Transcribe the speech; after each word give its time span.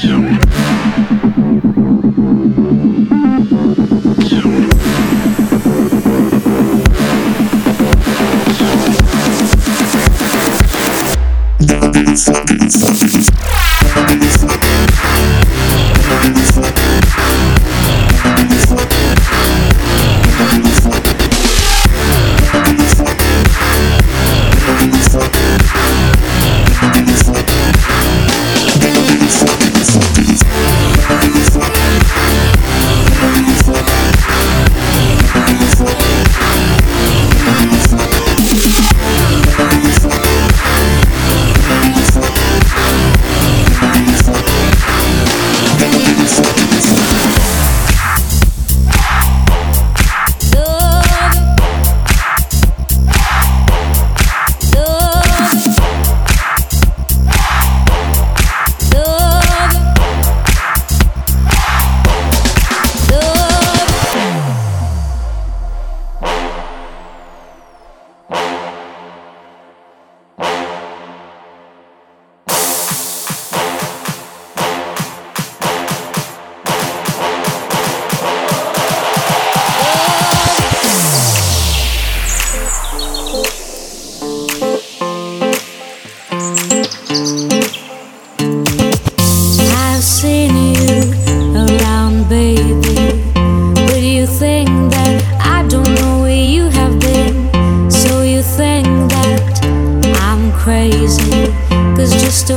Yeah. 0.00 0.77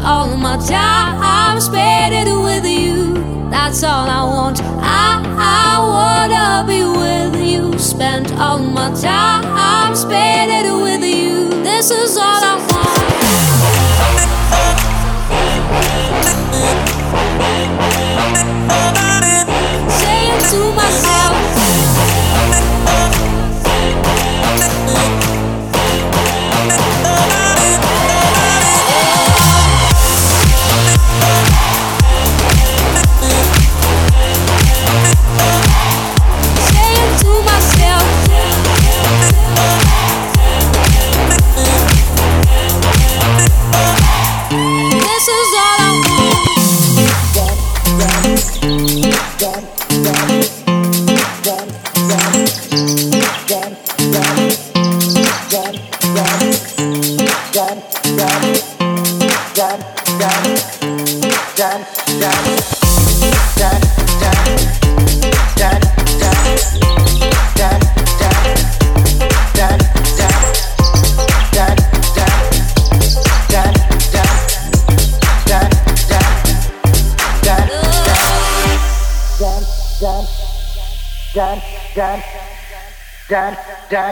all 0.04 0.36
my 0.36 0.58
time 0.58 1.60
spending 1.62 2.44
with 2.44 2.66
you. 2.66 3.14
That's 3.50 3.84
all 3.84 4.08
I 4.10 4.24
want. 4.24 4.62
I, 4.62 5.22
I 5.38 5.80
wanna 5.80 6.66
be 6.68 6.84
with 6.84 7.42
you, 7.42 7.80
spend 7.80 8.32
all 8.34 8.60
my 8.60 8.94
time 9.00 9.96
spending 9.96 10.82
with 10.82 11.04
you. 11.04 11.50
This 11.64 11.90
is 11.92 12.18
all 12.18 12.24
I 12.24 12.56
want. 12.70 12.84
Saying 19.90 20.40
to 20.52 20.76
myself. 20.76 21.53
Hit 83.94 84.10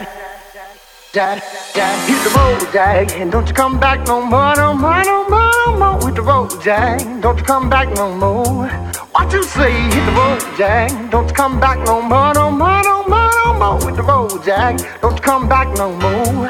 the 1.10 2.30
road, 2.36 2.72
Jack, 2.72 3.18
and 3.18 3.32
don't 3.32 3.48
you 3.48 3.52
come 3.52 3.80
back 3.80 4.06
no 4.06 4.24
more, 4.24 4.54
no 4.54 4.74
more, 4.74 5.02
no 5.02 5.28
more, 5.28 5.50
no 5.66 5.76
more. 5.76 6.00
Hit 6.06 6.14
the 6.14 6.22
road, 6.22 6.62
Jack, 6.62 7.00
don't 7.20 7.36
you 7.36 7.42
come 7.44 7.68
back 7.68 7.92
no 7.96 8.14
more. 8.14 8.68
What 9.10 9.32
you 9.32 9.42
say? 9.42 9.72
Hit 9.72 10.06
the 10.06 10.12
road, 10.12 10.40
Jack, 10.56 11.10
don't 11.10 11.26
you 11.26 11.34
come 11.34 11.58
back 11.58 11.78
no 11.84 12.00
more, 12.00 12.32
no 12.32 12.52
more, 12.52 12.80
no 12.84 13.02
more, 13.08 13.30
no 13.44 13.54
more. 13.54 13.80
Hit 13.80 13.96
the 13.96 14.04
road, 14.04 14.44
Jack, 14.44 14.78
don't 15.00 15.16
you 15.16 15.20
come 15.20 15.48
back 15.48 15.66
no 15.76 15.90
more. 15.90 16.46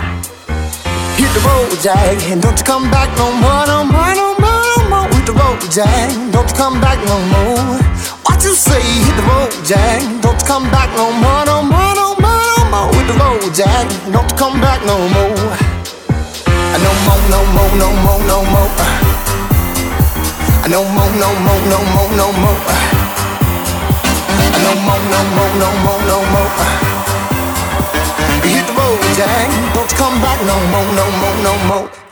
Hit 1.17 1.33
the 1.33 1.41
road, 1.41 1.73
Jack, 1.81 2.23
and 2.31 2.43
don't 2.43 2.59
you 2.59 2.65
come 2.65 2.91
back 2.91 3.09
no 3.17 3.33
more, 3.33 3.67
no 3.67 3.83
more, 3.85 4.15
no 4.15 4.35
more, 4.45 4.63
no 4.77 4.89
more. 4.91 5.09
Hit 5.09 5.25
the 5.25 5.33
road, 5.33 5.59
Jack, 5.73 6.13
don't 6.33 6.51
you 6.51 6.57
come 6.57 6.79
back 6.83 6.99
no 7.09 7.19
more. 7.33 7.81
What 8.29 8.45
you 8.45 8.53
say? 8.53 8.83
Hit 8.83 9.17
the 9.17 9.23
road, 9.23 9.53
Jack, 9.65 10.03
don't 10.21 10.39
you 10.39 10.47
come 10.47 10.69
back 10.71 10.95
no 10.97 11.11
more, 11.11 11.47
no 11.47 11.63
more, 11.63 11.92
no 12.73 12.87
more. 12.87 12.93
Hit 12.95 13.07
the 13.07 13.15
road, 13.21 13.55
Jack, 13.55 13.87
don't 14.11 14.31
you 14.31 14.37
come 14.37 14.61
back 14.61 14.81
no 14.85 14.97
more. 14.97 15.37
No 16.83 16.93
more, 17.05 17.23
no 17.31 17.41
more, 17.55 17.73
no 17.77 17.89
more, 18.05 18.21
no 18.27 18.39
more. 18.53 18.71
No 20.69 20.81
more, 20.95 21.13
no 21.21 21.29
more, 21.45 21.63
no 21.69 21.79
more, 21.95 22.11
no 22.17 22.27
more. 22.43 22.61
No 24.65 24.73
more, 24.87 25.03
no 25.13 25.21
more, 25.37 25.53
no 25.63 25.69
more, 25.85 26.03
no 26.11 26.19
more. 26.33 26.51
Hit 28.43 28.67
the 28.67 28.73
road, 28.73 29.01
Jack. 29.17 29.49
Don't 29.75 29.91
come 30.01 30.17
back 30.23 30.39
no 30.47 30.57
more, 30.73 30.89
no 30.97 31.07
more, 31.21 31.37
no 31.43 31.55
more. 31.69 32.12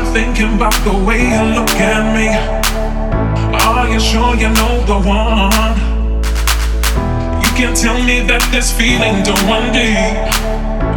Thinking 0.00 0.54
about 0.54 0.72
the 0.84 0.92
way 1.04 1.20
you 1.20 1.42
look 1.52 1.68
at 1.76 2.04
me. 2.16 2.28
Are 3.60 3.88
you 3.92 4.00
sure 4.00 4.34
you 4.36 4.48
know 4.48 4.80
the 4.88 4.98
one? 5.04 5.76
You 7.42 7.50
can't 7.52 7.76
tell 7.76 8.00
me 8.02 8.24
that 8.24 8.40
this 8.50 8.72
feeling 8.72 9.22
don't 9.22 9.44
run 9.44 9.68
deep. 9.72 10.16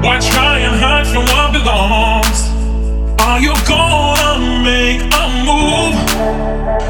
Why 0.04 0.20
try 0.20 0.60
and 0.60 0.80
hide 0.80 1.08
from 1.08 1.26
what 1.28 1.52
belongs? 1.52 2.39
Are 3.20 3.39
you 3.39 3.54
gonna 3.68 4.64
make 4.64 5.04
a 5.12 5.26
move? 5.43 5.96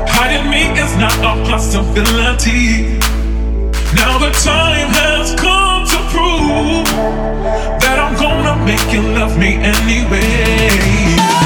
Hiding 0.05 0.49
me 0.49 0.69
is 0.77 0.95
not 0.97 1.17
a 1.25 1.33
possibility. 1.49 2.99
Now 3.97 4.19
the 4.19 4.29
time 4.45 4.93
has 4.93 5.33
come 5.33 5.87
to 5.89 5.99
prove 6.13 6.85
that 7.81 7.97
I'm 7.97 8.13
gonna 8.13 8.63
make 8.63 8.93
you 8.93 9.01
love 9.01 9.37
me 9.39 9.55
anyway. 9.55 11.44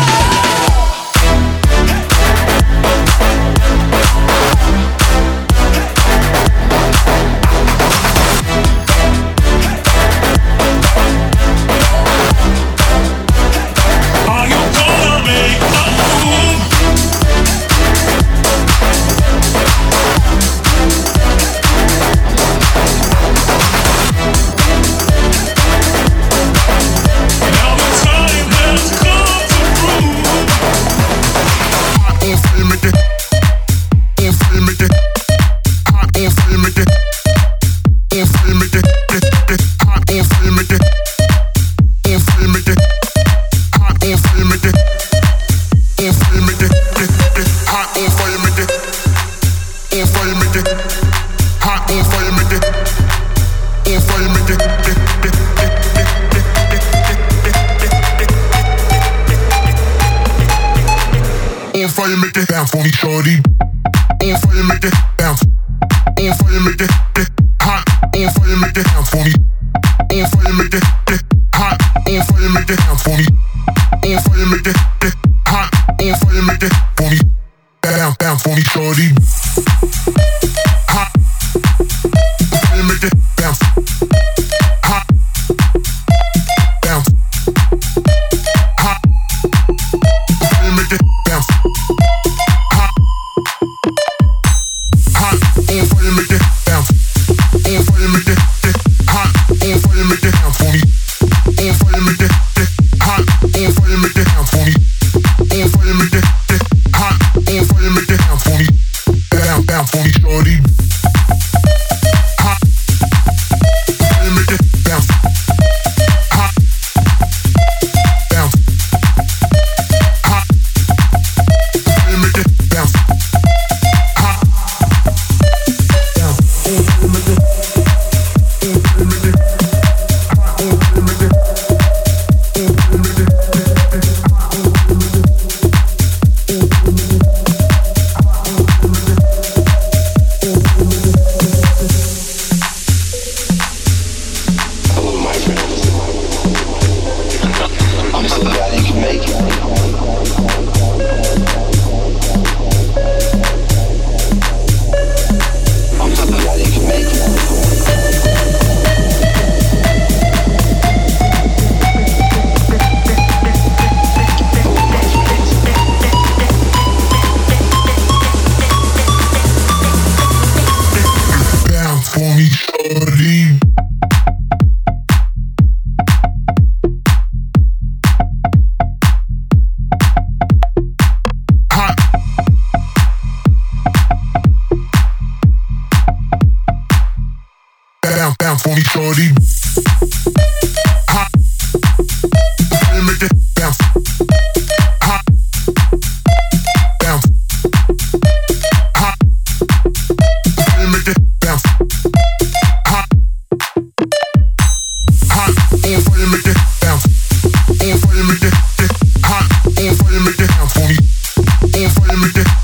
me, 212.18 212.34
me, 212.34 212.59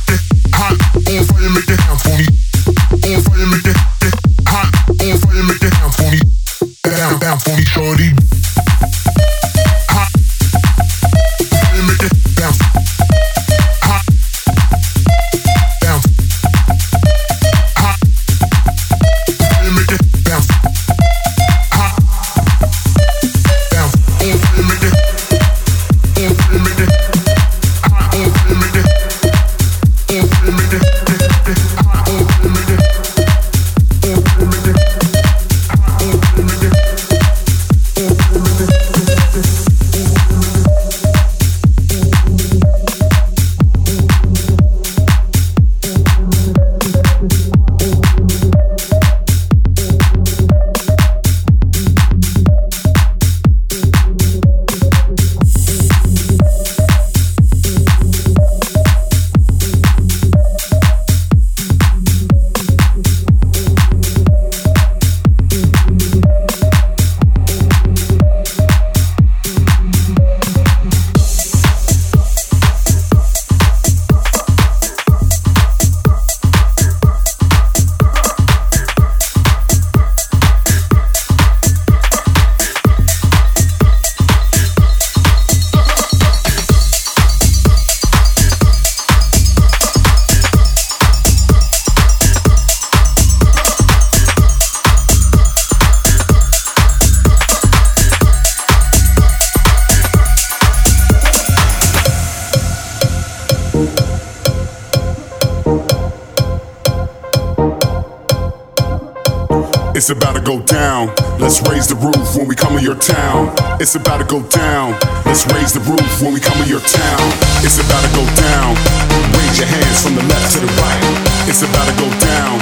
It's 121.58 121.64
about 121.64 121.88
to 121.88 121.95
go 121.95 122.10
down. 122.20 122.60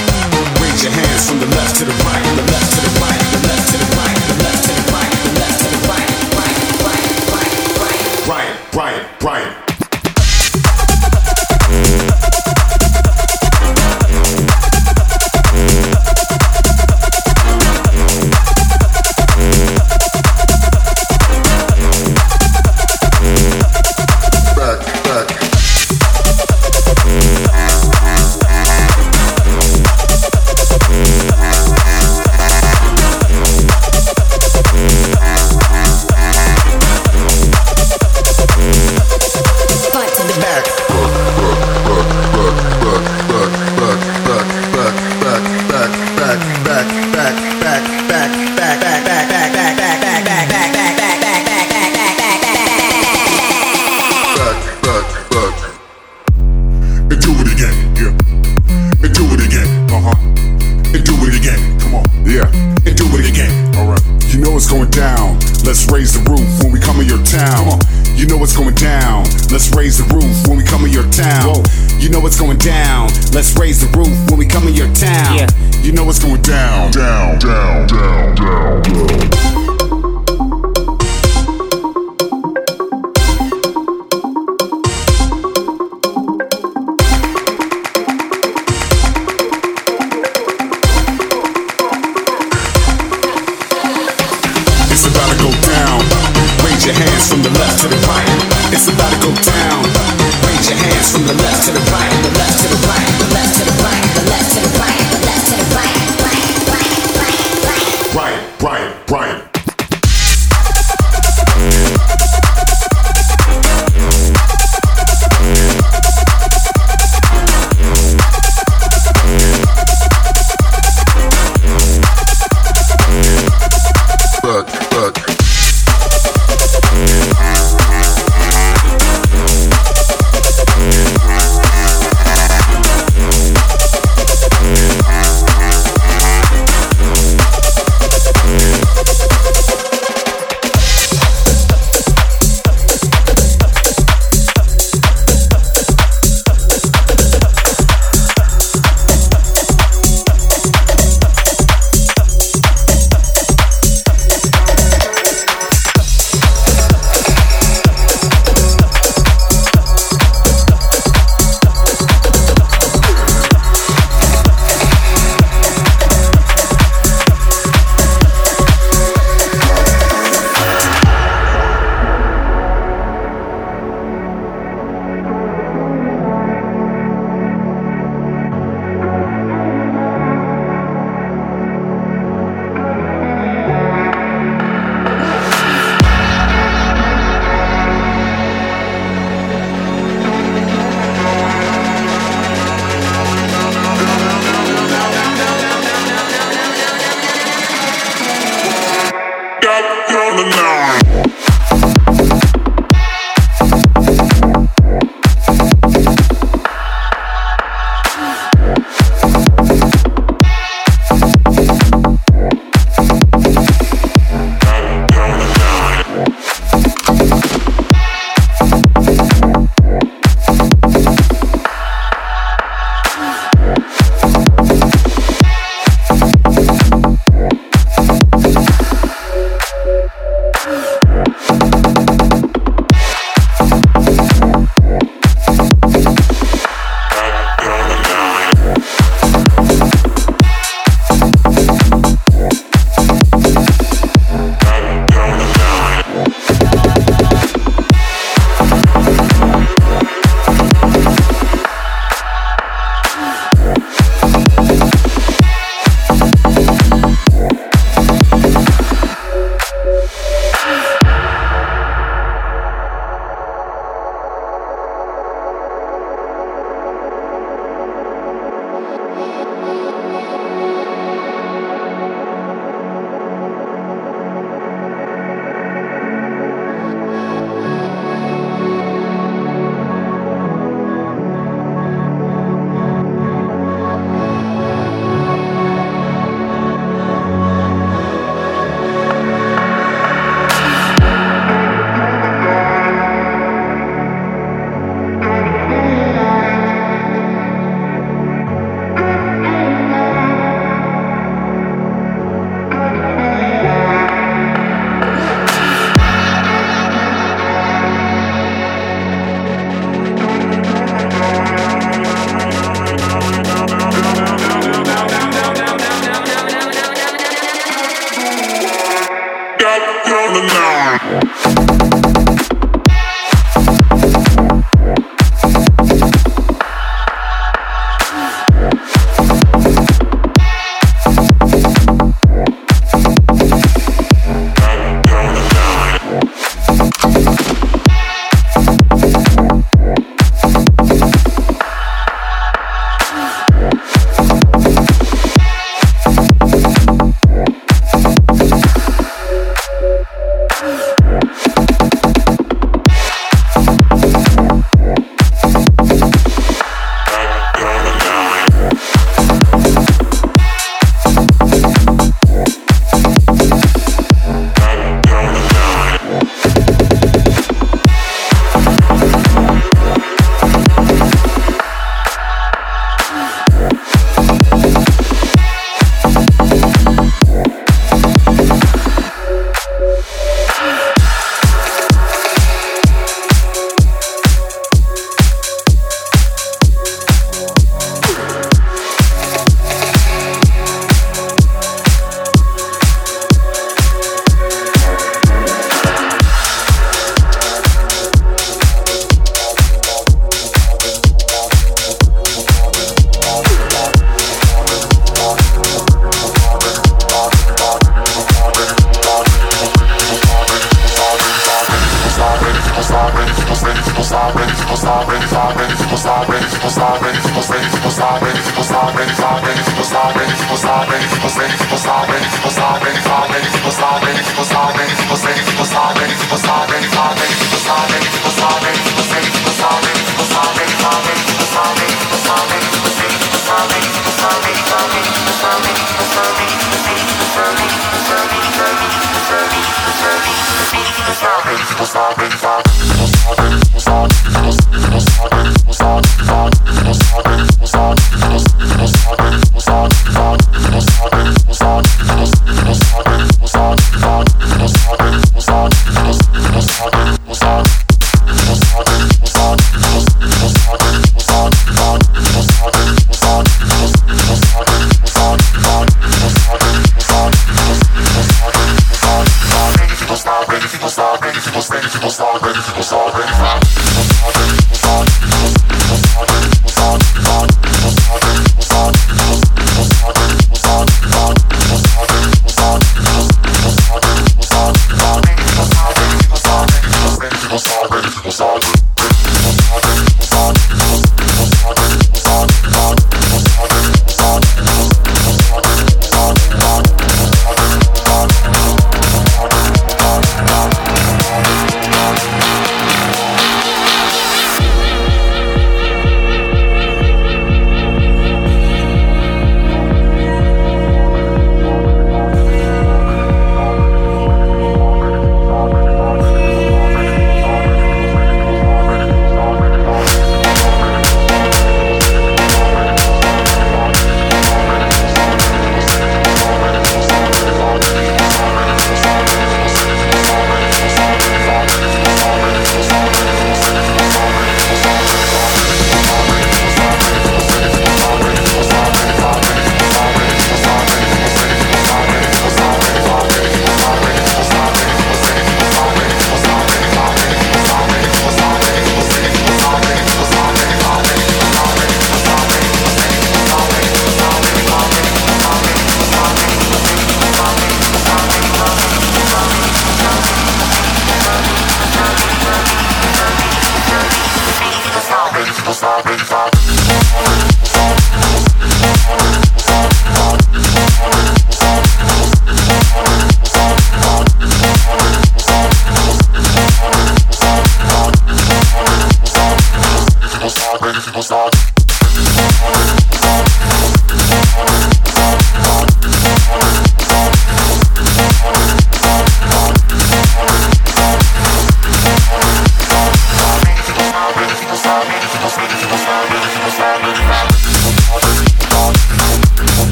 Raise 0.61 0.83
your 0.83 0.93
hands 0.93 1.27
from 1.27 1.39
the 1.39 1.47
left. 1.47 1.62